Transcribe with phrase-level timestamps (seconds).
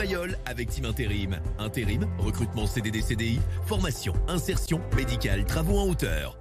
[0.00, 1.38] Mayol avec Team Intérim.
[1.58, 6.38] Intérim, recrutement CDD CDI, formation, insertion, médicale, travaux en hauteur.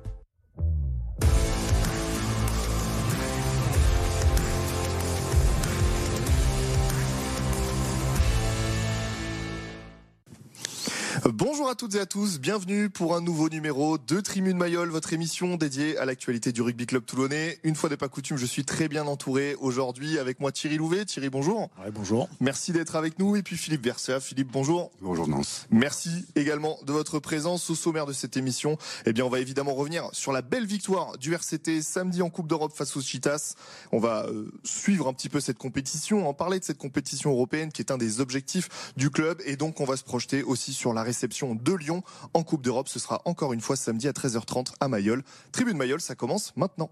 [11.32, 15.14] Bonjour à toutes et à tous, bienvenue pour un nouveau numéro de Tribune Mayol, votre
[15.14, 17.60] émission dédiée à l'actualité du rugby club toulonnais.
[17.64, 21.06] Une fois n'est pas coutume, je suis très bien entouré aujourd'hui avec moi Thierry Louvet.
[21.06, 21.70] Thierry, bonjour.
[21.84, 22.30] Ouais, bonjour.
[22.40, 24.20] Merci d'être avec nous et puis Philippe Versa.
[24.20, 24.90] Philippe, bonjour.
[25.02, 25.68] Bonjour Nance.
[25.70, 28.80] Merci également de votre présence au sommaire de cette émission.
[29.06, 32.48] Eh bien, on va évidemment revenir sur la belle victoire du RCT samedi en Coupe
[32.48, 33.54] d'Europe face aux Chitas.
[33.92, 37.72] On va euh, suivre un petit peu cette compétition, en parler de cette compétition européenne
[37.72, 40.92] qui est un des objectifs du club et donc on va se projeter aussi sur
[40.92, 42.88] la de Lyon en Coupe d'Europe.
[42.88, 45.24] Ce sera encore une fois samedi à 13h30 à Mayol.
[45.52, 46.90] Tribune Mayol, ça commence maintenant.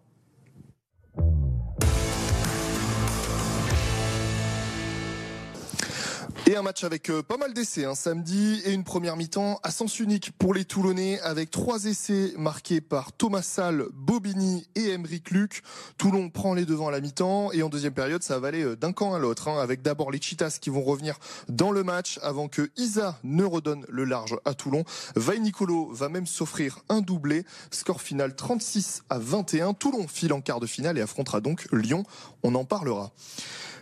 [6.50, 9.70] Et un match avec euh, pas mal d'essais un samedi et une première mi-temps à
[9.70, 15.32] sens unique pour les Toulonnais avec trois essais marqués par Thomas Salle, Bobigny et Emeric
[15.32, 15.62] Luc.
[15.98, 18.78] Toulon prend les devants à la mi-temps et en deuxième période ça va aller euh,
[18.78, 22.18] d'un camp à l'autre hein, avec d'abord les Chitas qui vont revenir dans le match
[22.24, 24.86] avant que Isa ne redonne le large à Toulon.
[25.18, 27.44] Vai Nicolo va même s'offrir un doublé.
[27.72, 29.74] Score final 36 à 21.
[29.74, 32.04] Toulon file en quart de finale et affrontera donc Lyon.
[32.42, 33.12] On en parlera.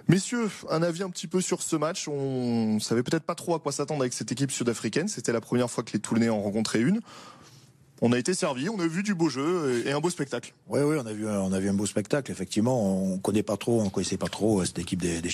[0.08, 2.08] Messieurs, un avis un petit peu sur ce match.
[2.08, 5.08] On savait peut-être pas trop à quoi s'attendre avec cette équipe sud-africaine.
[5.08, 7.00] C'était la première fois que les Toulonnais en rencontraient une.
[8.02, 10.54] On a été servi, on a vu du beau jeu et un beau spectacle.
[10.68, 12.32] Oui, oui, on a vu, un beau spectacle.
[12.32, 15.30] Effectivement, on connaît pas trop, on connaissait pas trop euh, cette équipe des, des.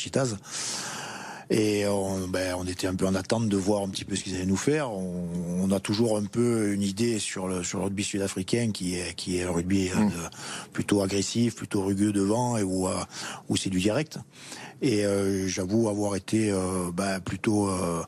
[1.54, 4.24] Et on, ben, on, était un peu en attente de voir un petit peu ce
[4.24, 4.90] qu'ils allaient nous faire.
[4.92, 5.28] On,
[5.62, 9.14] on, a toujours un peu une idée sur le, sur le rugby sud-africain qui est,
[9.16, 10.10] qui est un rugby mmh.
[10.10, 10.16] de,
[10.72, 12.88] plutôt agressif, plutôt rugueux devant et où,
[13.50, 14.18] où c'est du direct.
[14.82, 18.04] Et euh, j'avoue avoir été euh, ben, plutôt euh,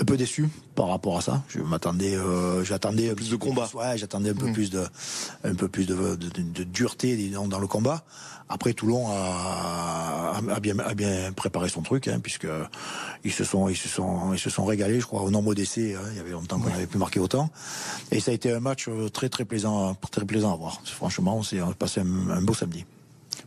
[0.00, 1.42] un peu déçu par rapport à ça.
[1.48, 3.68] Je m'attendais, euh, j'attendais plus de combat.
[3.74, 4.52] Ouais, j'attendais un peu mmh.
[4.52, 4.84] plus de,
[5.44, 8.04] un peu plus de, de, de, de dureté dans, dans, le combat.
[8.48, 12.48] Après, Toulon a, a, bien, a bien préparé son truc, hein, puisque
[13.24, 15.00] ils se sont, ils se sont, ils se sont régalés.
[15.00, 17.50] Je crois au nombre d'essais, hein, il y avait longtemps qu'on n'avait plus marqué autant.
[18.10, 20.80] Et ça a été un match très très plaisant, très plaisant à voir.
[20.84, 22.84] Franchement, on s'est passé un, un beau samedi.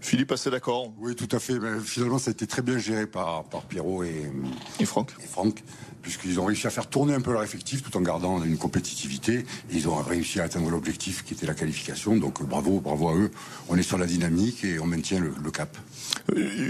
[0.01, 1.59] Philippe, assez d'accord Oui, tout à fait.
[1.59, 4.31] Mais finalement, ça a été très bien géré par, par Pierrot et,
[4.79, 5.11] et Franck.
[5.23, 5.63] Et Franck,
[6.01, 9.39] puisqu'ils ont réussi à faire tourner un peu leur effectif tout en gardant une compétitivité.
[9.39, 12.15] Et ils ont réussi à atteindre l'objectif qui était la qualification.
[12.15, 13.31] Donc bravo, bravo à eux.
[13.67, 15.77] On est sur la dynamique et on maintient le, le cap.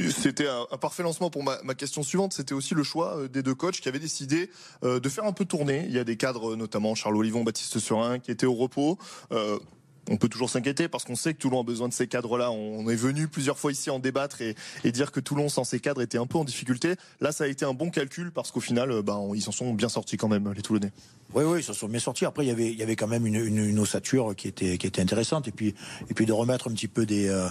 [0.10, 2.34] C'était un, un, parfait lancement pour ma, ma question suivante.
[2.34, 4.50] C'était aussi le choix des deux coachs qui avaient décidé
[4.84, 5.86] euh, de faire un peu tourner.
[5.88, 8.98] Il y a des cadres, notamment Charles Olivon, Baptiste Surin, qui étaient au repos.
[9.32, 9.60] Euh,
[10.10, 12.52] on peut toujours s'inquiéter parce qu'on sait que Toulon a besoin de ces cadres-là.
[12.52, 14.56] On est venu plusieurs fois ici en débattre et,
[14.92, 16.96] dire que Toulon sans ces cadres était un peu en difficulté.
[17.22, 19.90] Là, ça a été un bon calcul parce qu'au final, ben, ils s'en sont bien
[19.90, 20.92] sortis quand même, les Toulonnais.
[21.36, 22.26] Oui, oui, ils s'en sont bien sortis.
[22.26, 25.48] Après, il y avait, quand même une, ossature qui était, intéressante.
[25.48, 25.76] Et puis,
[26.26, 27.48] de remettre un petit peu des, euh,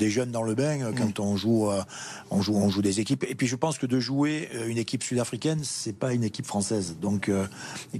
[0.00, 1.22] jeunes dans le bain quand mmh.
[1.22, 1.82] on joue, euh,
[2.30, 3.24] on joue, des équipes.
[3.26, 6.96] Et puis, je pense que de jouer une équipe sud-africaine, c'est pas une équipe française.
[7.00, 7.46] Donc, euh,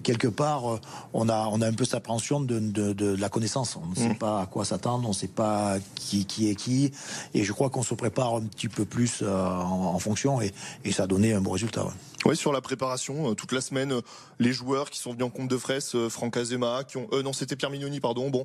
[0.02, 0.80] quelque part,
[1.14, 3.69] on a, un peu cette appréhension de la connaissance.
[3.76, 4.18] On ne sait mmh.
[4.18, 6.92] pas à quoi s'attendre, on ne sait pas qui, qui est qui.
[7.34, 10.40] Et je crois qu'on se prépare un petit peu plus en, en, fonction.
[10.40, 10.52] Et,
[10.84, 11.84] et ça a donné un bon résultat.
[11.84, 11.92] Ouais.
[12.26, 13.94] Oui, sur la préparation, toute la semaine,
[14.38, 17.32] les joueurs qui sont venus en compte de fraisse, Franck Azema, qui ont, euh, non,
[17.32, 18.44] c'était Pierre Mignoni, pardon, bon,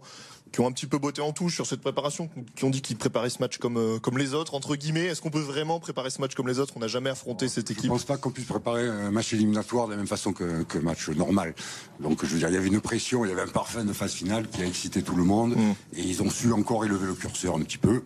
[0.54, 2.96] qui ont un petit peu botté en touche sur cette préparation, qui ont dit qu'ils
[2.96, 5.06] préparaient ce match comme, euh, comme les autres, entre guillemets.
[5.06, 6.74] Est-ce qu'on peut vraiment préparer ce match comme les autres?
[6.78, 7.84] On n'a jamais affronté cette équipe.
[7.84, 10.78] Je pense pas qu'on puisse préparer un match éliminatoire de la même façon que, que
[10.78, 11.54] match normal.
[12.00, 13.94] Donc, je veux dire, il y avait une pression, il y avait un parfum de
[13.94, 15.98] phase finale qui a excité tout le monde, mmh.
[15.98, 18.04] et ils ont su encore élever le curseur un petit peu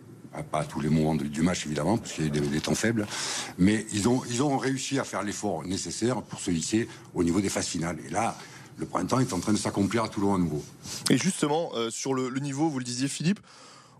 [0.50, 2.74] pas à tous les moments du match évidemment, parce qu'il y a des, des, temps
[2.74, 3.06] faibles,
[3.58, 7.40] mais ils ont, ils ont réussi à faire l'effort nécessaire pour se hisser au niveau
[7.40, 7.98] des phases finales.
[8.06, 8.36] Et là,
[8.80, 10.64] le printemps est en train de s'accomplir à Toulon à nouveau.
[11.10, 13.40] Et justement, euh, sur le, niveau, vous le disiez Philippe,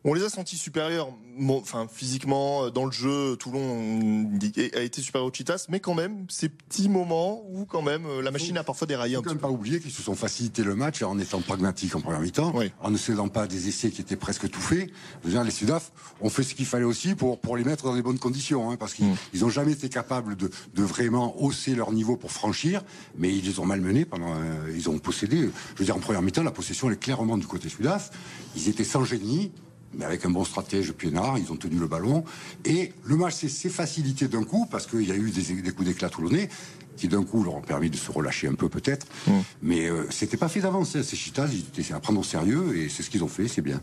[0.05, 1.09] on les a sentis supérieurs,
[1.51, 4.31] enfin physiquement, dans le jeu, Toulon
[4.75, 8.31] a été supérieur aux Chitas, mais quand même, ces petits moments où quand même la
[8.31, 9.31] machine a parfois déraillé un petit peu.
[9.31, 12.01] Il ne faut pas oublier qu'ils se sont facilité le match en étant pragmatiques en
[12.01, 12.73] première mi-temps, oui.
[12.81, 14.91] en ne cédant pas des essais qui étaient presque tout faits.
[15.25, 18.19] Les Sudaf ont fait ce qu'il fallait aussi pour, pour les mettre dans les bonnes
[18.19, 19.51] conditions, hein, parce qu'ils n'ont mm.
[19.51, 22.83] jamais été capables de, de, vraiment hausser leur niveau pour franchir,
[23.17, 26.23] mais ils les ont malmenés pendant, euh, ils ont possédé, je veux dire, en première
[26.23, 28.11] mi-temps, la possession elle est clairement du côté Sudaf.
[28.57, 29.53] Ils étaient sans génie,
[29.95, 32.25] mais avec un bon stratège Pienard, ils ont tenu le ballon.
[32.65, 35.89] Et le match s'est facilité d'un coup, parce qu'il y a eu des, des coups
[35.89, 36.49] d'éclat toulonnais.
[36.97, 39.07] qui d'un coup leur ont permis de se relâcher un peu peut-être.
[39.27, 39.33] Mm.
[39.63, 40.95] Mais euh, c'était pas fait d'avance.
[40.97, 41.03] Hein.
[41.03, 43.63] Ces Chitas, ils étaient à prendre au sérieux et c'est ce qu'ils ont fait, c'est
[43.63, 43.81] bien.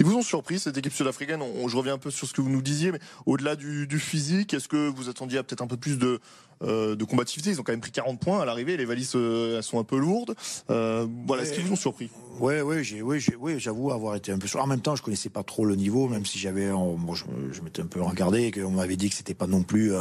[0.00, 1.40] Ils vous ont surpris cette équipe sud-africaine?
[1.68, 4.52] Je reviens un peu sur ce que vous nous disiez, mais au-delà du, du physique,
[4.52, 6.20] est-ce que vous attendiez peut-être un peu plus de
[6.62, 7.50] de combativité.
[7.50, 8.76] Ils ont quand même pris 40 points à l'arrivée.
[8.76, 10.34] Les valises euh, elles sont un peu lourdes.
[10.70, 12.10] Euh, voilà, est-ce qu'ils vous ont surpris?
[12.40, 14.46] Ouais, ouais, j'ai, ouais, j'ai, ouais, j'avoue avoir été un peu.
[14.58, 17.24] En même temps, je connaissais pas trop le niveau, même si j'avais, bon, je,
[17.62, 19.92] m'étais un peu regardé et qu'on m'avait dit que c'était pas non plus,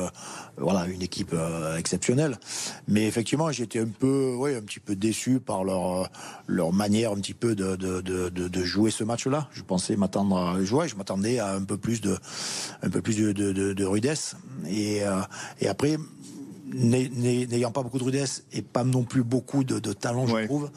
[0.57, 1.33] voilà, une équipe
[1.77, 2.37] exceptionnelle.
[2.89, 6.09] Mais effectivement, j'étais un peu, ouais, un petit peu déçu par leur
[6.47, 9.47] leur manière un petit peu de de, de, de jouer ce match-là.
[9.53, 12.17] Je pensais m'attendre à jouer, je m'attendais à un peu plus de
[12.83, 14.35] un peu plus de, de, de rudesse.
[14.67, 15.03] Et
[15.61, 15.97] et après
[16.75, 20.69] n'ayant pas beaucoup de rudesse et pas non plus beaucoup de, talent, je trouve,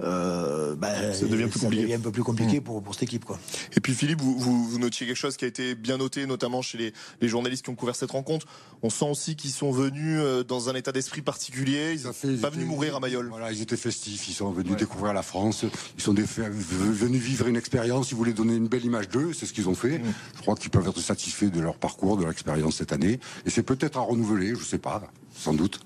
[0.00, 1.94] euh, ben, ça devient, plus compliqué.
[1.94, 2.62] un peu plus compliqué mm.
[2.62, 3.24] pour, pour cette équipe.
[3.24, 3.38] Quoi.
[3.76, 6.78] Et puis Philippe, vous, vous, notiez quelque chose qui a été bien noté, notamment chez
[6.78, 8.46] les, les journalistes qui ont couvert cette rencontre.
[8.82, 11.92] On sent aussi qu'ils sont venus euh, dans un état d'esprit particulier.
[11.92, 13.28] Ils sont pas venus mourir à Mayol.
[13.28, 15.64] Voilà, ils étaient festifs, ils sont venus découvrir la France,
[15.96, 19.52] ils sont venus vivre une expérience, ils voulaient donner une belle image d'eux, c'est ce
[19.52, 19.98] qu'ils ont fait.
[19.98, 20.14] Mm.
[20.36, 23.20] Je crois qu'ils peuvent être satisfaits de leur parcours, de leur expérience cette année.
[23.46, 25.02] Et c'est peut-être à renouveler, je sais pas
[25.36, 25.80] sans doute.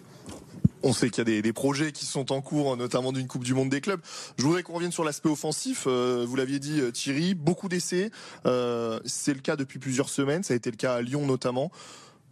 [0.83, 3.53] On sait qu'il y a des, projets qui sont en cours, notamment d'une Coupe du
[3.53, 4.01] Monde des clubs.
[4.39, 5.85] Je voudrais qu'on revienne sur l'aspect offensif.
[5.87, 8.11] Euh, vous l'aviez dit, euh, Thierry, beaucoup d'essais.
[8.47, 10.43] Euh, c'est le cas depuis plusieurs semaines.
[10.43, 11.71] Ça a été le cas à Lyon notamment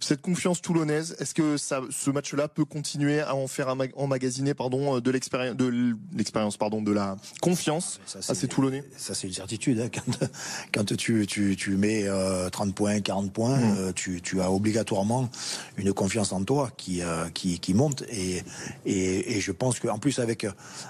[0.00, 4.96] cette confiance toulonnaise, est-ce que ça, ce match-là peut continuer à en faire emmagasiner pardon,
[4.96, 8.84] euh, de l'expérience, de l'expérience pardon, de la confiance à ces Toulonnais?
[8.96, 9.80] Ça c'est une certitude.
[9.80, 9.88] Hein.
[9.92, 10.28] Quand,
[10.72, 13.76] quand tu, tu, tu mets 30 euh, points, 40 points, mmh.
[13.78, 15.28] euh, tu, tu, as obligatoirement
[15.76, 17.02] une confiance en toi qui,
[17.34, 18.04] qui, qui, monte.
[18.10, 18.42] Et,
[18.86, 20.46] et, et je pense qu'en plus avec,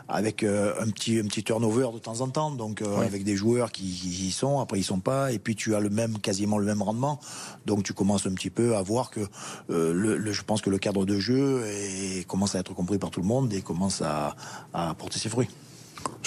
[0.08, 3.84] avec un, petit, un petit turnover de temps en temps, donc avec des joueurs qui,
[3.84, 6.66] qui y sont, après ils sont pas, et puis tu as le même, quasiment le
[6.66, 7.20] même rendement,
[7.66, 9.20] donc tu commences un petit peu à voir que
[9.70, 11.62] euh, le, je pense que le cadre de jeu
[12.26, 14.36] commence à être compris par tout le monde et commence à,
[14.74, 15.48] à porter ses fruits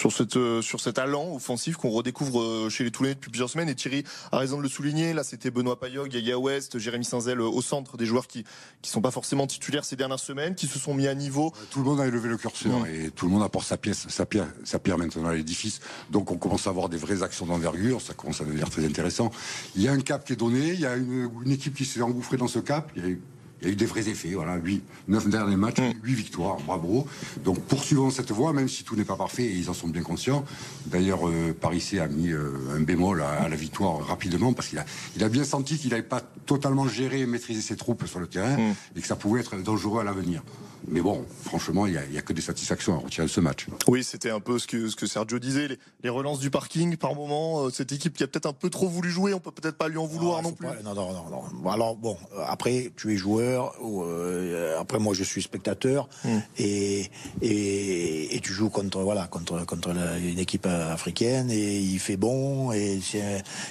[0.02, 3.52] sur cette euh, sur cet allant offensif qu'on redécouvre euh, chez les Toulonnais depuis plusieurs
[3.52, 3.70] semaines.
[3.70, 5.14] Et Thierry a raison de le souligner.
[5.14, 8.44] Là c'était Benoît Payog, Yaya West, Jérémy Saint-Zel au centre des joueurs qui
[8.82, 11.54] qui sont pas forcément titulaires ces dernières semaines qui se sont mis à niveau.
[11.70, 14.26] Tout le monde a élevé le curseur et tout le monde apporte sa pièce sa
[14.26, 15.82] pierre sa pierre maintenant à l'édifice.
[16.10, 18.02] Donc on commence à avoir des vraies actions d'envergure.
[18.02, 19.30] Ça commence à devenir très intéressant.
[19.76, 20.70] Il y a un cap qui est donné.
[20.74, 22.92] Il y a une, une équipe qui s'est engouffrée dans ce cap.
[22.96, 23.16] Il y a
[23.62, 24.34] il y a eu des vrais effets.
[24.34, 26.16] Voilà, 8, 9 derniers matchs, 8 mm.
[26.16, 27.08] victoires, bravo.
[27.44, 30.04] Donc poursuivons cette voie, même si tout n'est pas parfait, et ils en sont bien
[30.04, 30.46] conscients.
[30.88, 34.80] D'ailleurs, euh, Paris C a mis euh, un bémol à, la victoire rapidement, parce qu'il
[34.80, 34.86] a,
[35.16, 38.28] il a bien senti qu'il n'avait pas totalement géré et maîtrisé ses troupes sur le
[38.28, 38.74] terrain, mm.
[38.96, 40.42] et que ça pouvait être dangereux à l'avenir.
[40.88, 43.68] Mais bon, franchement, il n'y a, que des satisfactions à retirer de ce match.
[43.88, 47.16] Oui, c'était un peu ce que, ce que Sergio disait, les, relances du parking par
[47.16, 49.78] moment, euh, cette équipe qui a peut-être un peu trop voulu jouer, on peut peut-être
[49.78, 50.68] pas lui en vouloir ah, non plus.
[50.84, 51.70] non, non, non, non.
[51.70, 52.18] Alors bon,
[52.48, 56.40] après, tu es joueur, euh, après moi je suis spectateur, hmm.
[56.58, 57.10] et,
[57.42, 63.00] et, tu joues contre, voilà, contre, contre une équipe africaine, et il fait bon, et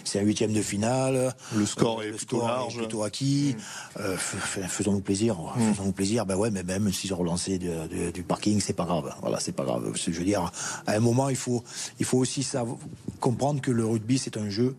[0.04, 1.34] c'est un huitième de finale.
[1.54, 2.76] Le score est plutôt large.
[2.76, 3.56] plutôt acquis.
[3.56, 4.00] Hmm.
[4.00, 5.72] Euh, faisons-nous plaisir, hmm.
[5.72, 9.14] faisons-nous plaisir, ben ouais, mais même s'ils ont relancé du parking, c'est pas grave.
[9.20, 9.90] Voilà, c'est pas grave.
[9.94, 10.52] Je veux dire,
[10.86, 11.62] à un moment, il faut,
[11.98, 12.76] il faut aussi savoir,
[13.20, 14.76] comprendre que le rugby, c'est un jeu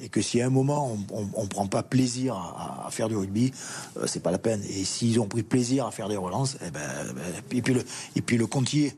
[0.00, 3.52] et que si à un moment on, ne prend pas plaisir à, faire du rugby,
[3.96, 4.62] euh, c'est pas la peine.
[4.68, 6.80] Et s'ils ont pris plaisir à faire des relances, eh ben,
[7.14, 7.22] ben,
[7.52, 7.84] et puis le
[8.16, 8.94] et puis le comptier.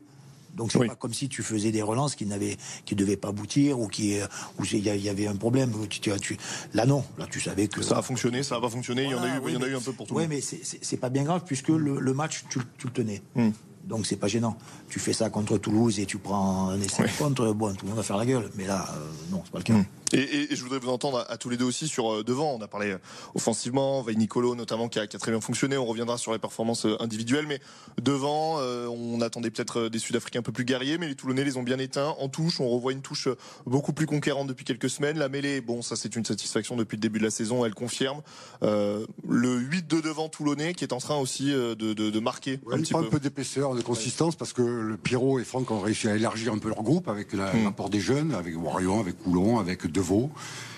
[0.57, 3.79] Donc c'est pas comme si tu faisais des relances qui n'avaient, qui devaient pas aboutir
[3.79, 4.17] ou qui,
[4.59, 5.71] où il y, avait un problème.
[5.87, 6.37] Tu, tu,
[6.73, 9.03] là non, là tu savais que ça a fonctionné, ça a pas fonctionné.
[9.03, 10.15] il y en a eu, il y en a eu un peu pour tout.
[10.15, 13.21] Oui, mais c'est pas bien grave puisque le, match tu, le tenais.
[13.35, 13.51] Hmm.
[13.85, 14.57] Donc c'est pas gênant.
[14.89, 17.97] Tu fais ça contre Toulouse et tu prends un essai contre, bon, tout le monde
[17.97, 18.49] va faire la gueule.
[18.55, 19.73] Mais là, euh, non, c'est pas le cas.
[19.73, 19.85] Hmm.
[20.13, 22.53] Et, je voudrais vous entendre à, tous les deux aussi sur euh, devant.
[22.53, 22.97] On a parlé euh,
[23.35, 25.77] offensivement, Veil Nicolo notamment qui a, très bien fonctionné.
[25.77, 27.59] On reviendra sur les performances individuelles, mais
[28.01, 31.63] devant, on attendait peut-être des Sud-Africains un peu plus guerriers, mais les Toulonnais les ont
[31.63, 32.15] bien éteints.
[32.19, 33.27] En touche, on revoit une touche
[33.65, 35.17] beaucoup plus conquérante depuis quelques semaines.
[35.17, 38.21] La mêlée, bon, ça c'est une satisfaction depuis le début de la saison, elle confirme.
[38.61, 42.99] le 8 de devant Toulonnais qui est en train aussi de, marquer un petit peu.
[42.99, 46.53] un peu d'épaisseur, de consistance, parce que le Pierrot et Franck ont réussi à élargir
[46.53, 47.63] un peu leur groupe avec hmm.
[47.63, 50.29] l'apport des jeunes, avec Warion, avec Coulon, avec Deveau.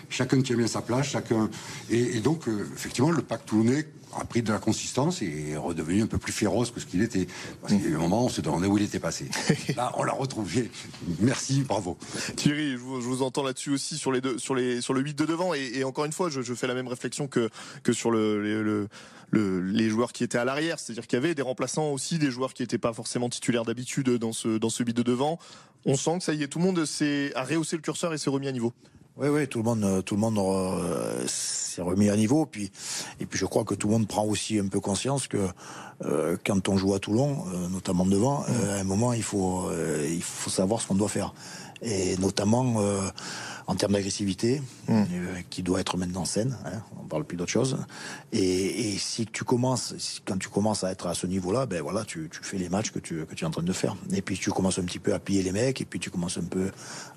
[0.10, 1.50] Chacun tient bien sa place, chacun.
[1.90, 3.86] Et, donc, euh, effectivement, le pacte toulonnais
[4.20, 7.04] a pris de la consistance et est redevenu un peu plus féroce que ce qu'il
[7.04, 7.28] était.
[7.62, 9.30] Parce qu'il y a un moment, on se demandait où il était passé.
[9.76, 10.72] Là, on l'a retrouvé.
[11.20, 11.96] Merci, bravo.
[12.36, 15.26] Thierry, je vous, entends là-dessus aussi sur les deux, sur les, sur le 8 de
[15.26, 15.54] devant.
[15.54, 17.50] Et, encore une fois, je, fais la même réflexion que,
[17.84, 18.90] que sur le
[19.32, 20.80] les joueurs qui étaient à l'arrière.
[20.80, 24.10] C'est-à-dire qu'il y avait des remplaçants aussi, des joueurs qui n'étaient pas forcément titulaires d'habitude
[24.10, 25.40] dans ce, dans ce bid de devant.
[25.86, 28.30] On sent que ça y est, tout le monde a rehaussé le curseur et s'est
[28.30, 28.74] remis à niveau.
[29.22, 32.46] Oui, oui, tout le monde, tout le monde euh, s'est remis à niveau.
[32.46, 32.72] Puis,
[33.20, 35.46] et puis je crois que tout le monde prend aussi un peu conscience que
[36.06, 39.70] euh, quand on joue à Toulon, euh, notamment devant, à un moment il faut,
[40.08, 41.34] il faut savoir ce qu'on doit faire.
[41.82, 42.76] Et notamment
[43.70, 44.94] en termes d'agressivité, mmh.
[44.94, 46.58] euh, qui doit être maintenant saine.
[46.66, 47.78] Hein, on parle plus d'autre chose.
[48.32, 49.94] Et, et, si tu commences,
[50.26, 52.90] quand tu commences à être à ce niveau-là, ben voilà, tu, tu, fais les matchs
[52.90, 53.96] que tu, que tu es en train de faire.
[54.12, 56.40] Et puis tu commences un petit peu à piller les mecs, et puis tu commences
[56.40, 56.72] un peu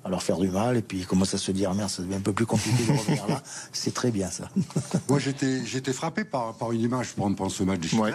[0.05, 2.15] à leur faire du mal, et puis ils commencent à se dire merde, ça devient
[2.15, 3.41] un peu plus compliqué de revenir là.
[3.73, 4.47] C'est très bien ça.
[5.09, 8.11] Moi j'étais j'étais frappé par, par une image pendant ce match des ouais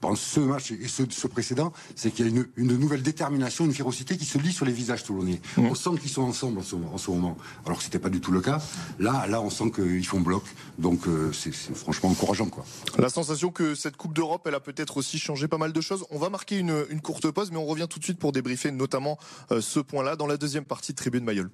[0.00, 3.64] pendant ce match et ce, ce précédent, c'est qu'il y a une, une, nouvelle détermination,
[3.64, 5.40] une férocité qui se lit sur les visages toulonnais.
[5.56, 5.66] Mmh.
[5.66, 8.20] On sent qu'ils sont ensemble en ce, en ce, moment, alors que c'était pas du
[8.20, 8.60] tout le cas.
[8.98, 10.44] Là, là, on sent qu'ils font bloc,
[10.78, 12.64] donc euh, c'est franchement encourageant, quoi.
[12.98, 16.04] La sensation que cette Coupe d'Europe, elle a peut-être aussi changé pas mal de choses.
[16.10, 19.18] On va marquer une, courte pause, mais on revient tout de suite pour débriefer notamment
[19.52, 21.50] euh, ce point-là dans la deuxième partie de Tribune Mayol.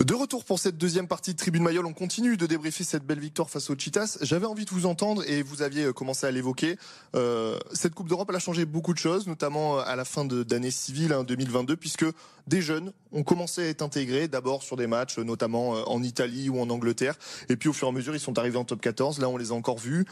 [0.00, 3.20] De retour pour cette deuxième partie de Tribune Mayol, on continue de débriefer cette belle
[3.20, 4.18] victoire face aux Chitas.
[4.22, 6.76] J'avais envie de vous entendre et vous aviez euh, commencé à l'évoquer.
[7.14, 10.24] Euh, cette Coupe d'Europe, elle a changé beaucoup de choses, notamment euh, à la fin
[10.24, 12.06] d'année civile hein, 2022, puisque
[12.46, 16.60] des jeunes ont commencé à être intégrés, d'abord sur des matchs, notamment en Italie ou
[16.60, 17.16] en Angleterre,
[17.48, 19.20] et puis au fur et à mesure, ils sont arrivés en top 14.
[19.20, 20.06] Là, on les a encore vus.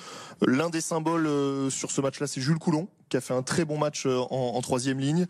[0.46, 1.28] L'un des symboles
[1.70, 5.00] sur ce match-là, c'est Jules Coulon, qui a fait un très bon match en troisième
[5.00, 5.26] ligne.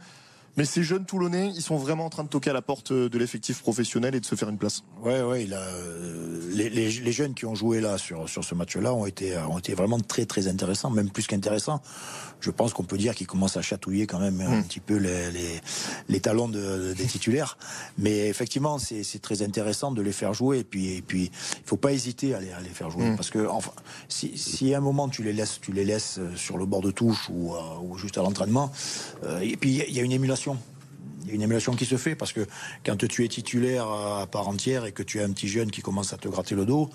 [0.57, 3.19] Mais ces jeunes Toulonnais, ils sont vraiment en train de toquer à la porte de
[3.19, 4.83] l'effectif professionnel et de se faire une place.
[5.02, 5.45] Ouais, ouais.
[5.45, 8.92] Il a, euh, les, les, les, jeunes qui ont joué là sur sur ce match-là
[8.92, 11.80] ont été ont été vraiment très très intéressants, même plus qu'intéressants.
[12.40, 14.64] Je pense qu'on peut dire qu'ils commencent à chatouiller quand même un hmm.
[14.64, 15.61] petit peu les, les,
[16.09, 17.59] les talons de, des titulaires.
[17.99, 20.61] Mais effectivement, c'est très intéressant de les faire jouer.
[20.61, 23.16] Et puis et puis il faut pas hésiter à les, à les faire jouer hmm.
[23.16, 23.73] parce que enfin,
[24.09, 26.90] si, si à un moment tu les laisses tu les laisses sur le bord de
[26.90, 28.73] touche ou, euh, ou juste à l'entraînement,
[29.25, 30.39] euh, et puis il y a une émulation
[31.23, 32.47] il y a une émulation qui se fait parce que
[32.85, 35.82] quand tu es titulaire à part entière et que tu as un petit jeune qui
[35.82, 36.90] commence à te gratter le dos,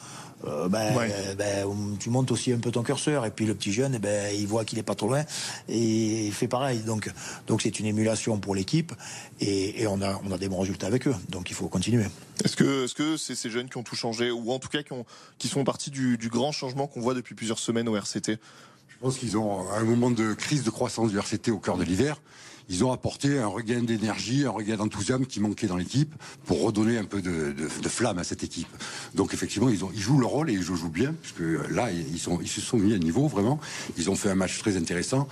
[0.46, 0.94] euh, ben,
[1.38, 1.68] ben,
[2.00, 4.48] tu montes aussi un peu ton curseur et puis le petit jeune, eh ben, il
[4.48, 5.24] voit qu'il est pas trop loin
[5.70, 6.80] et il fait pareil.
[6.80, 7.12] Donc,
[7.48, 8.94] donc c'est une émulation pour l'équipe
[9.40, 11.16] et, on a on a des bons résultats avec eux.
[11.30, 12.06] Donc il faut continuer.
[12.44, 14.82] Est-ce que est-ce que c'est ces jeunes qui ont tout changé ou en tout cas
[14.82, 15.06] qui ont
[15.38, 18.40] qui sont partis du, du grand changement qu'on voit depuis plusieurs semaines au RCT?
[18.88, 21.84] Je pense qu'ils ont un moment de crise de croissance du RCT au cœur de
[21.84, 22.20] l'hiver
[22.70, 26.14] ils ont apporté un regain d'énergie, un regain d'enthousiasme qui manquait dans l'équipe
[26.46, 28.68] pour redonner un peu de, de, de, flamme à cette équipe.
[29.14, 32.20] Donc effectivement, ils, ont, ils jouent leur rôle et ils jouent bien, puisque là, ils,
[32.20, 33.60] sont, ils se sont mis à niveau vraiment.
[33.98, 35.28] Ils ont fait un match très intéressant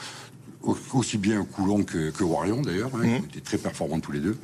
[0.94, 3.20] aussi bien Coulon que, que Warion d'ailleurs, hein, mmh.
[3.20, 4.38] ils étaient très performants tous les deux.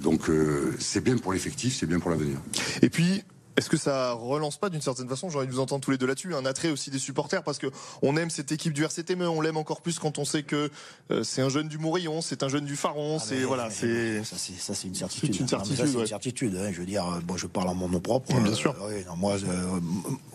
[0.00, 2.38] Donc euh, c'est bien pour l'effectif, c'est bien pour l'avenir.
[2.82, 3.22] Et puis
[3.56, 6.06] est-ce que ça relance pas d'une certaine façon, j'aurais dû vous entendre tous les deux
[6.06, 7.68] là-dessus, un attrait aussi des supporters parce que
[8.02, 10.70] on aime cette équipe du RCT, mais on l'aime encore plus quand on sait que
[11.10, 14.24] euh, c'est un jeune du Mourillon, c'est un jeune du Faron, ah, c'est voilà, c'est
[14.24, 15.32] ça c'est ça c'est une certitude.
[15.32, 15.86] C'est une certitude.
[15.86, 16.56] c'est une certitude.
[16.56, 18.32] Hein, je veux dire, bon, je parle en mon nom propre.
[18.34, 18.74] bien euh, sûr.
[18.82, 19.80] Oui, non, moi, euh,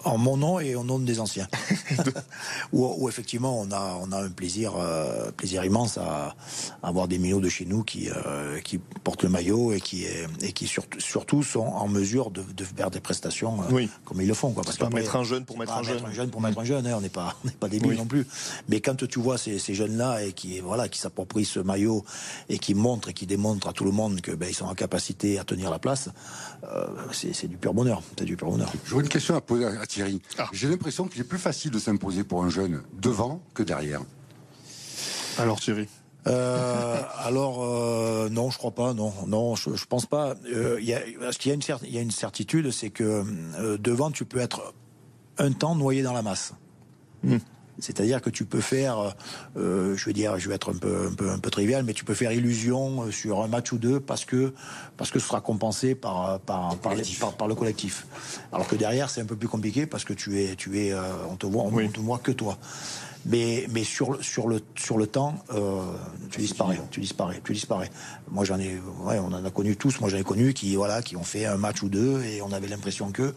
[0.06, 1.48] en mon nom et au nom des anciens.
[2.72, 4.74] où, où, effectivement, on a on a un plaisir
[5.36, 6.36] plaisir immense à,
[6.84, 8.10] avoir des millions de chez nous qui
[8.64, 12.64] qui portent le maillot et qui et qui surtout surtout sont en mesure de, de
[12.64, 14.52] faire des prestations euh, comme ils le font.
[14.52, 14.64] Quoi.
[14.64, 16.06] Parce pas mettre un jeune pour mettre un jeune.
[16.06, 18.28] un jeune pour mettre un jeune, hein, on n'est pas, on pas débiles non plus.
[18.68, 22.06] Mais quand tu vois ces, ces jeunes-là et qui voilà qui s'approprient ce maillot
[22.50, 24.76] et qui montrent et qui démontrent à tout le monde que ben, ils sont en
[24.76, 26.10] capacité à tenir la place,
[26.66, 28.04] euh, c'est du pur bonheur.
[28.18, 28.72] C'est du pur bonheur.
[28.86, 30.22] J'aurais une question à poser à Thierry.
[30.38, 30.48] Ah.
[30.54, 34.02] J'ai l'impression qu'il est plus facile de s'imposer pour un jeune devant que derrière.
[35.40, 35.88] Alors Thierry
[36.28, 38.94] euh, alors euh, non, je crois pas.
[38.94, 40.36] Non, non, je, je pense pas.
[40.54, 43.24] Euh, y a, parce qu'il y a une, il y a une certitude, c'est que
[43.78, 44.74] devant, tu peux être
[45.38, 46.54] un temps noyé dans la masse.
[47.24, 47.38] Hmm.
[47.82, 49.16] C'est-à-dire que tu peux faire,
[49.56, 51.94] euh, je veux dire, je vais être un peu, un peu, un peu trivial, mais
[51.94, 54.54] tu peux faire illusion sur un match ou deux parce que
[54.98, 58.06] parce que ce sera compensé par par par, les, par, par le collectif.
[58.52, 60.94] Alors que derrière, c'est un peu plus compliqué parce que tu es tu es,
[61.30, 62.58] on te voit, on, on te voit que toi.
[63.26, 65.82] Mais, mais sur, sur, le, sur le temps, euh,
[66.32, 67.92] tu disparais, tu disparais, tu disparais.
[68.32, 70.00] Moi, j'en ai, ouais, on en a connu tous.
[70.00, 72.52] Moi, j'en ai connu qui, voilà, qui ont fait un match ou deux et on
[72.52, 73.34] avait l'impression que.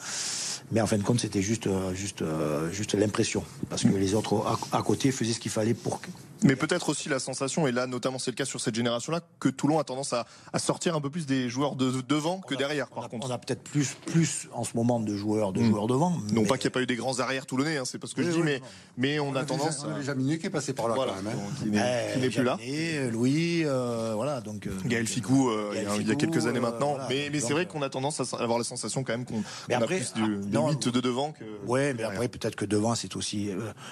[0.73, 4.14] Mais en fin de compte, c'était juste, euh, juste, euh, juste l'impression, parce que les
[4.14, 6.00] autres à, à côté faisaient ce qu'il fallait pour
[6.45, 9.49] mais peut-être aussi la sensation, et là notamment c'est le cas sur cette génération-là, que
[9.49, 12.88] Toulon a tendance à, à, sortir un peu plus des joueurs de, devant que derrière.
[12.88, 15.61] Par on a, contre, on a peut-être plus, plus en ce moment de joueurs, de
[15.61, 15.64] mmh.
[15.67, 16.17] joueurs devant.
[16.33, 18.14] Non pas qu'il n'y a pas eu des grands arrières toulonnais, hein, c'est pas ce
[18.14, 18.67] que oui, je dis, mais, non.
[18.97, 19.85] mais on, on a, tendance.
[19.85, 21.38] A déjà qui est passé par là voilà, quand même.
[21.38, 21.52] Hein.
[21.62, 22.59] Qui n'est eh, plus là.
[23.11, 24.67] Louis, euh, voilà donc.
[24.67, 26.95] Euh, Gaël Ficou, euh, il, y a, quelques années maintenant.
[26.95, 29.43] Voilà, mais mais c'est vrai qu'on a tendance à avoir la sensation quand même qu'on
[29.43, 30.38] qu a plus du,
[30.71, 31.45] de devant que.
[31.66, 33.50] Ouais, mais après peut-être que devant c'est aussi,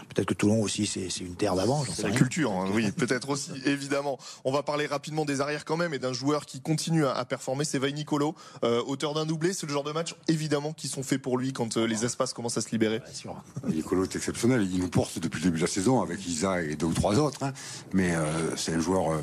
[0.08, 1.84] peut-être que Toulon aussi c'est une terre d'avant.
[1.92, 4.18] C'est la culture hein, oui, peut-être aussi, évidemment.
[4.44, 7.64] On va parler rapidement des arrières quand même et d'un joueur qui continue à, performer,
[7.64, 8.34] c'est Vaille Nicolo,
[8.64, 9.52] euh, auteur d'un doublé.
[9.52, 12.32] C'est le genre de match, évidemment, qui sont faits pour lui quand euh, les espaces
[12.32, 13.00] commencent à se libérer.
[13.68, 14.68] Nicolo est exceptionnel.
[14.70, 17.18] Il nous porte depuis le début de la saison avec Isa et deux ou trois
[17.18, 17.42] autres.
[17.42, 17.52] Hein.
[17.92, 19.20] Mais euh, c'est un joueur.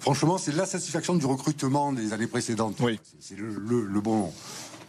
[0.00, 2.76] franchement, c'est la satisfaction du recrutement des années précédentes.
[2.80, 3.00] Oui.
[3.20, 3.48] C'est le,
[3.82, 4.32] le bon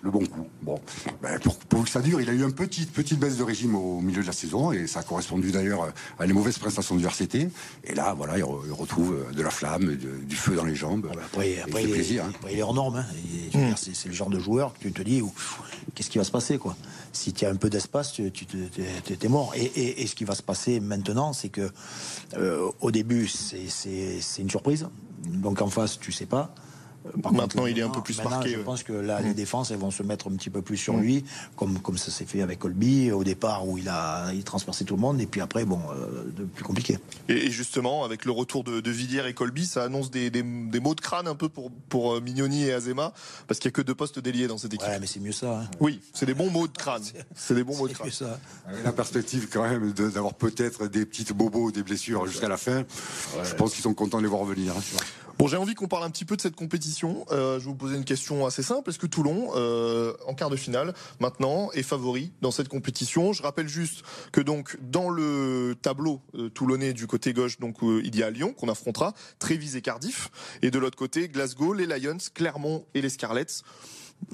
[0.07, 0.47] le bon coup.
[0.61, 0.79] Bon,
[1.21, 4.01] ben, pour, que ça dure, il a eu une petite, petite baisse de régime au
[4.01, 7.49] milieu de la saison et ça a correspondu d'ailleurs à les mauvaises prestations du RCT.
[7.83, 11.07] Et là, voilà, il, retrouve de la flamme, du feu dans les jambes.
[11.11, 12.31] après, après, il, plaisir, hein.
[12.49, 12.97] il est hors norme.
[12.97, 13.05] Hein.
[13.53, 13.75] Mm.
[13.75, 15.21] C'est le genre de joueur que tu te dis,
[15.93, 16.75] qu'est-ce qui va se passer quoi?
[17.11, 18.47] Si tu as un peu d'espace, tu, tu
[19.21, 19.53] es mort.
[19.55, 21.69] Et, ce qui va se passer maintenant, c'est que
[22.37, 24.87] euh, au début, c'est une surprise.
[25.25, 26.53] Donc en face, tu sais pas.
[27.31, 28.49] Maintenant, il est un peu plus marqué.
[28.49, 29.35] Je pense que là, les mm.
[29.35, 31.01] défenses, elles vont se mettre un petit peu plus sur mm.
[31.01, 34.85] lui, comme, comme ça s'est fait avec Colby au départ où il a il transpercé
[34.85, 36.97] tout le monde, et puis après, bon, euh, de plus compliqué.
[37.27, 40.79] Et, justement, avec le retour de, de Villiers et Colby, ça annonce des, des, des,
[40.79, 43.13] mots de crâne un peu pour, pour euh, Mignoni et Azema,
[43.47, 44.87] parce qu'il n'y a que deux postes déliés dans cette équipe.
[44.87, 45.61] Ouais, mais c'est mieux ça.
[45.61, 45.67] Hein.
[45.79, 47.03] Oui, c'est des bons mots de crâne.
[47.35, 48.11] C'est des bons mots de crâne.
[48.11, 48.39] Ça.
[48.83, 52.83] la perspective, quand même, d'avoir peut-être des petites bobos, des blessures jusqu'à la fin,
[53.43, 54.73] je pense qu'ils sont contents de les voir revenir.
[54.75, 54.81] Hein.
[55.37, 56.96] Bon, j'ai envie qu'on parle un petit peu de cette compétition.
[57.03, 58.89] Euh, je vais vous poser une question assez simple.
[58.89, 63.33] Est-ce que Toulon, euh, en quart de finale, maintenant, est favori dans cette compétition?
[63.33, 67.57] Je rappelle juste que dans le tableau euh, toulonnais du côté gauche,
[68.03, 70.29] il y a Lyon qu'on affrontera, Trévis et Cardiff,
[70.61, 73.63] et de l'autre côté Glasgow, les Lions, Clermont et les Scarlets.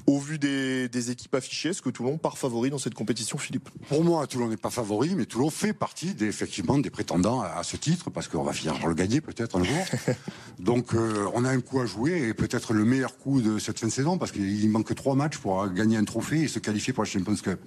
[0.06, 4.04] Au vu des, équipes affichées, est-ce que Toulon part favori dans cette compétition, Philippe Pour
[4.04, 7.76] moi, Toulon n'est pas favori, mais Toulon fait partie des, effectivement des prétendants à, ce
[7.76, 9.84] titre, parce qu'on va finir par le gagner peut-être un jour.
[10.58, 13.78] Donc euh, on a un coup à jouer, et peut-être le meilleur coup de cette
[13.78, 16.92] fin de saison, parce qu'il manque trois matchs pour gagner un trophée et se qualifier
[16.92, 17.60] pour la Champions Cup.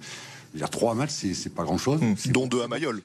[0.54, 2.00] Il y a trois matchs, c'est pas grand-chose.
[2.00, 2.32] Mmh.
[2.32, 3.02] Dont deux à Mayol.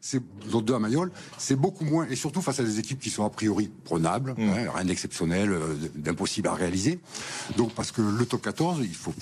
[0.50, 1.12] Dont deux à Mayol.
[1.38, 4.50] C'est beaucoup moins, et surtout face à des équipes qui sont a priori prenables, mmh.
[4.50, 7.00] hein, rien d'exceptionnel, euh, d'impossible à réaliser.
[7.58, 9.14] Donc parce que le top 14, il faut,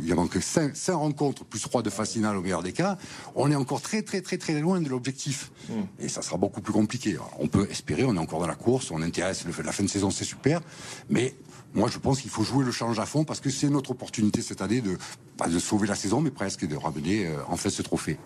[0.00, 2.98] il y a manqué 5, rencontres plus 3 de phase finale au meilleur des cas.
[3.34, 5.50] On est encore très très très très loin de l'objectif.
[5.68, 5.72] Mmh.
[6.00, 7.16] Et ça sera beaucoup plus compliqué.
[7.38, 9.88] on peut espérer, on est encore dans la course, on intéresse le, la fin de
[9.88, 10.60] saison, c'est super.
[11.08, 11.34] Mais
[11.74, 14.40] moi, je pense qu'il faut jouer le change à fond parce que c'est notre opportunité
[14.40, 14.96] cette année de
[15.36, 18.18] pas de sauver la saison, mais presque de ramener euh, en fait ce trophée.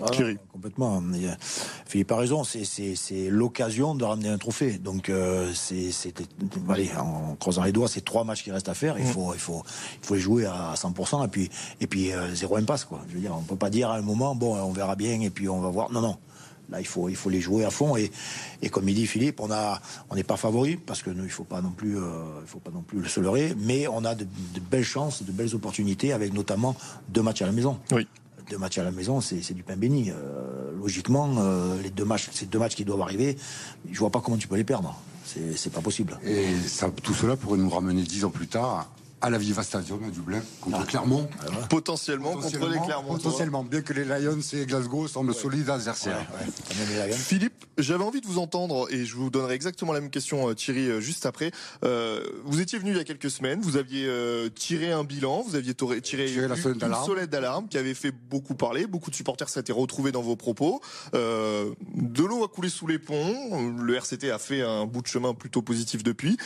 [0.00, 0.06] Ah,
[0.52, 1.02] complètement.
[1.86, 2.44] Philippe a raison.
[2.44, 4.78] C'est l'occasion de ramener un trophée.
[4.78, 5.90] Donc euh, c'est
[6.68, 8.98] allez en croisant les doigts, c'est trois matchs qui restent à faire.
[8.98, 9.08] Il mm.
[9.08, 9.62] faut il faut
[10.00, 11.50] il faut les jouer à 100% et puis
[11.80, 13.00] et puis euh, zéro impasse quoi.
[13.08, 15.30] Je veux dire, on peut pas dire à un moment bon on verra bien et
[15.30, 15.90] puis on va voir.
[15.90, 16.16] Non non.
[16.70, 17.96] Là, il faut, il faut les jouer à fond.
[17.96, 18.10] Et,
[18.62, 21.30] et comme il dit Philippe, on a, on n'est pas favori parce que nous, il
[21.30, 23.54] faut pas non plus, euh, il faut pas non plus se leurrer.
[23.58, 24.26] Mais on a de,
[24.70, 26.76] belles chances, de belles opportunités avec notamment
[27.08, 27.78] deux matchs à la maison.
[27.90, 28.06] Oui.
[28.50, 30.10] Deux matchs à la maison, c'est du pain béni.
[30.10, 33.36] Euh, logiquement, euh, les deux matchs, ces deux matchs qui doivent arriver,
[33.90, 34.98] je vois pas comment tu peux les perdre.
[35.56, 36.18] C'est pas possible.
[36.24, 38.90] Et ça, tout cela pourrait nous ramener dix ans plus tard
[39.22, 40.86] à la Viva Stadium à Dublin contre ah.
[40.86, 41.28] Clermont.
[41.70, 43.14] Potentiellement, contre les Clermont.
[43.14, 46.26] Potentiellement, bien que les Lions et Glasgow semblent solides adversaires.
[47.12, 50.54] Philippe, j'avais envie de vous entendre et je vous donnerai exactement la même question, euh,
[50.54, 51.52] Thierry, euh, juste après.
[51.84, 54.10] Euh, vous étiez venu il y a quelques semaines, vous aviez
[54.54, 56.56] tiré un bilan, vous aviez tiré une,
[57.06, 60.80] sonnette d'alarme qui avait fait beaucoup parler, beaucoup de supporters s'étaient retrouvés dans vos propos.
[61.12, 65.34] de l'eau a coulé sous les ponts, le RCT a fait un bout de chemin
[65.34, 66.36] plutôt positif depuis.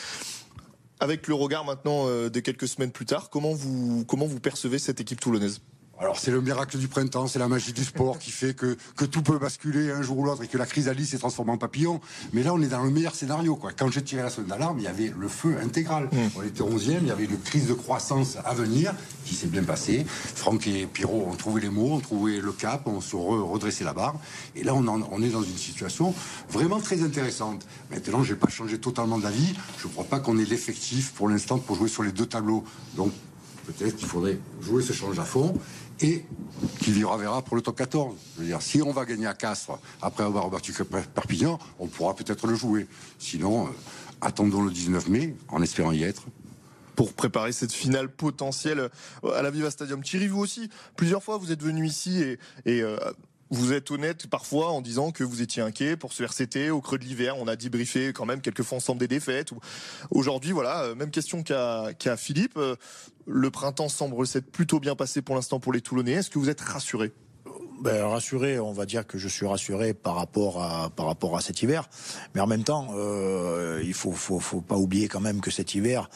[0.98, 4.78] Avec le regard maintenant euh, de quelques semaines plus tard, comment vous, comment vous percevez
[4.78, 5.60] cette équipe toulonnaise?
[5.98, 9.04] Alors c'est le miracle du printemps, c'est la magie du sport qui fait que, que
[9.06, 12.00] tout peut basculer un jour ou l'autre et que la chrysalide s'est transformée en papillon.
[12.34, 13.56] Mais là, on est dans le meilleur scénario.
[13.56, 13.72] Quoi.
[13.72, 16.04] Quand j'ai tiré la sonnette d'alarme, il y avait le feu intégral.
[16.12, 16.18] Mmh.
[16.36, 19.62] On était 11e, il y avait une crise de croissance à venir qui s'est bien
[19.62, 20.04] passée.
[20.06, 23.94] Franck et Pierrot ont trouvé les mots, ont trouvé le cap, ont se redressé la
[23.94, 24.16] barre.
[24.54, 26.14] Et là, on, on est dans une situation
[26.50, 27.66] vraiment très intéressante.
[27.90, 29.54] Maintenant, je n'ai pas changé totalement d'avis.
[29.78, 32.64] Je ne crois pas qu'on ait l'effectif pour l'instant pour jouer sur les deux tableaux.
[32.96, 33.12] Donc
[33.66, 35.54] peut-être qu'il faudrait jouer ce change à fond
[36.00, 36.24] et
[36.80, 38.14] qu'il y aura verra pour le top 14.
[38.36, 40.72] Je veux dire, si on va gagner à Castres après avoir battu
[41.14, 42.86] Perpignan, on pourra peut-être le jouer.
[43.18, 43.70] Sinon, euh,
[44.20, 46.24] attendons le 19 mai en espérant y être
[46.94, 48.88] pour préparer cette finale potentielle
[49.34, 50.02] à la Viva Stadium.
[50.02, 52.22] Thierry, vous aussi, plusieurs fois, vous êtes venu ici
[52.64, 52.96] et, euh,
[53.50, 56.98] vous êtes honnête parfois en disant que vous étiez inquiet pour ce RCT au creux
[56.98, 57.36] de l'hiver.
[57.38, 59.50] On a débriefé quand même quelques fois ensemble des défaites.
[60.10, 62.56] Aujourd'hui, voilà, euh, même question qu'à Philippe.
[62.56, 62.76] Euh,
[63.26, 66.12] le printemps semble s'être plutôt bien passé pour l'instant pour les Toulonnais.
[66.12, 67.12] Est-ce que vous êtes rassuré?
[67.80, 71.42] Ben, rassuré, on va dire que je suis rassuré par rapport à par rapport à
[71.42, 71.90] cet hiver,
[72.34, 75.74] mais en même temps, euh, il faut, faut faut pas oublier quand même que cet
[75.74, 76.08] hiver,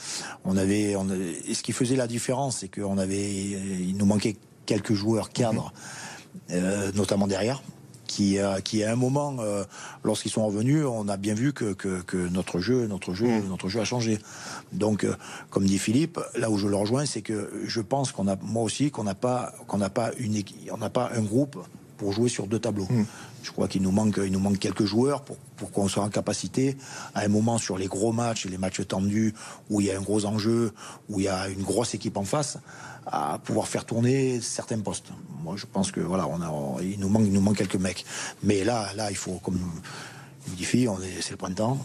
[0.45, 4.37] on avait, on et ce qui faisait la différence, c'est qu'on avait, il nous manquait
[4.65, 5.73] quelques joueurs cadres.
[5.75, 6.10] Mhm.
[6.51, 7.63] Euh, notamment derrière,
[8.07, 9.37] qui, qui à un moment,
[10.03, 13.49] lorsqu'ils sont revenus, on a bien vu que, que, notre jeu, notre jeu, mm.
[13.49, 14.19] notre jeu a changé.
[14.73, 15.07] Donc,
[15.51, 18.65] comme dit Philippe, là où je le rejoins, c'est que je pense qu'on a, moi
[18.65, 21.57] aussi, qu'on n'a pas, qu'on n'a pas une, on n'a pas un groupe
[22.01, 22.89] pour jouer sur deux tableaux.
[22.89, 23.05] Mm.
[23.43, 26.09] Je crois qu'il nous manque, il nous manque quelques joueurs pour, pour qu'on soit en
[26.09, 26.79] capacité,
[27.15, 29.35] à un moment sur les gros matchs et les matchs tendus,
[29.69, 30.73] où il y a un gros enjeu,
[31.11, 32.57] où il y a une grosse équipe en face,
[33.07, 35.09] à pouvoir faire tourner certains postes.
[35.43, 38.07] Moi, je pense que voilà, on a, il nous manque, il nous manque quelques mecs.
[38.43, 39.61] Mais là, là, il faut, comme
[40.57, 40.89] dit Fille,
[41.21, 41.79] c'est le printemps,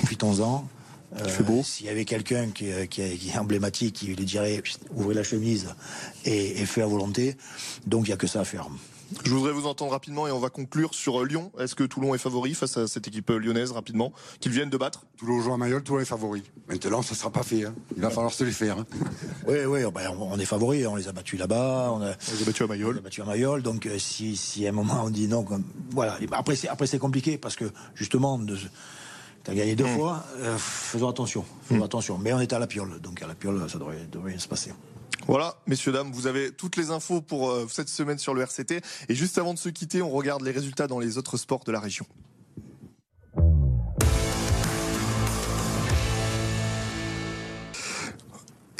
[0.00, 0.66] profitons-en.
[1.16, 4.62] Euh, S'il y avait quelqu'un qui, qui, qui, est emblématique, qui lui dirait
[4.94, 5.68] ouvrez la chemise
[6.26, 7.34] et, et fait à volonté.
[7.86, 8.68] Donc il n'y a que ça à faire.
[9.24, 11.50] Je voudrais vous entendre rapidement et on va conclure sur euh, Lyon.
[11.58, 14.76] Est-ce que Toulon est favori face à cette équipe euh, lyonnaise rapidement qu'ils viennent de
[14.76, 15.06] battre?
[15.16, 16.42] Toulon joue à Mayol, Toulon est favori.
[16.68, 17.64] Maintenant, ça ne sera pas fait.
[17.64, 17.74] Hein.
[17.96, 18.78] Il va falloir se les faire.
[18.78, 18.86] Hein.
[19.46, 20.86] Oui, oui, oh, ben, on est favori.
[20.86, 21.90] On les a battus là-bas.
[21.92, 22.10] On, a...
[22.10, 22.88] les a battus à Mayol.
[22.88, 23.62] On les a battus à Mayol.
[23.62, 25.44] Donc euh, si, si à un moment on dit non,
[25.90, 26.18] voilà.
[26.32, 28.38] Après c'est après c'est compliqué parce que justement.
[28.38, 28.56] De...
[29.44, 29.96] T'as gagné deux mm.
[29.96, 30.24] fois,
[30.58, 31.84] faisons attention, faisons mm.
[31.84, 32.18] attention.
[32.18, 34.72] Mais on est à la piole, donc à la piole, ça devrait, devrait se passer.
[35.28, 38.80] Voilà, messieurs, dames, vous avez toutes les infos pour euh, cette semaine sur le RCT.
[39.10, 41.70] Et juste avant de se quitter, on regarde les résultats dans les autres sports de
[41.70, 42.06] la région.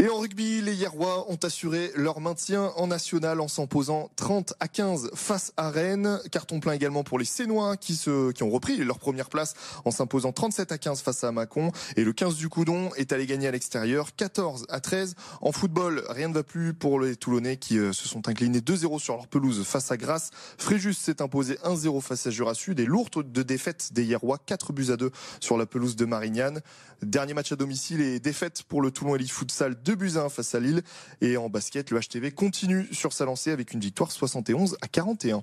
[0.01, 4.69] Et en rugby, les Hierrois ont assuré leur maintien en national en s'imposant 30 à
[4.69, 6.21] 15 face à Rennes.
[6.31, 9.91] Carton plein également pour les Sénois qui, se, qui ont repris leur première place en
[9.91, 11.73] s'imposant 37 à 15 face à Mâcon.
[11.97, 15.17] Et le 15 du Coudon est allé gagner à l'extérieur 14 à 13.
[15.41, 19.01] En football, rien ne va plus pour les Toulonnais qui euh, se sont inclinés 2-0
[19.01, 20.31] sur leur pelouse face à Grasse.
[20.59, 24.73] Fréjus s'est imposé 1-0 face à Jura Sud et lourde de défaites des Hierrois, 4
[24.73, 26.61] buts à 2 sur la pelouse de Marignane.
[27.03, 30.29] Dernier match à domicile et défaite pour le Toulon Elite Futsal 2 buts à 1
[30.29, 30.83] face à Lille.
[31.23, 35.43] Et en basket, le HTV continue sur sa lancée avec une victoire 71 à 41.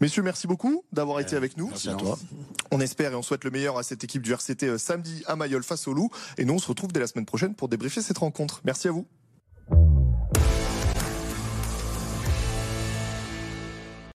[0.00, 1.68] Messieurs, merci beaucoup d'avoir été avec nous.
[1.68, 2.18] Merci à toi.
[2.72, 5.36] On espère et on souhaite le meilleur à cette équipe du RCT euh, samedi à
[5.36, 6.10] Mayol face au Loup.
[6.36, 8.60] Et nous, on se retrouve dès la semaine prochaine pour débriefer cette rencontre.
[8.64, 9.06] Merci à vous.